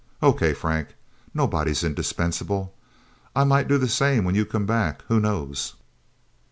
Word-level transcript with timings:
"Okay, 0.23 0.53
Frank. 0.55 0.95
Nobody's 1.31 1.83
indispensible. 1.83 2.73
I 3.35 3.43
might 3.43 3.67
do 3.67 3.77
the 3.77 3.87
same 3.87 4.23
when 4.25 4.33
you 4.33 4.47
come 4.47 4.65
back 4.65 5.03
who 5.09 5.19
knows...?" 5.19 5.75